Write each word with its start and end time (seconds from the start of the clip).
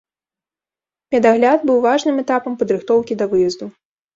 Медагляд 1.17 1.59
быў 1.71 1.77
важным 1.87 2.15
этапам 2.25 2.53
падрыхтоўкі 2.63 3.13
да 3.21 3.25
выезду. 3.37 3.65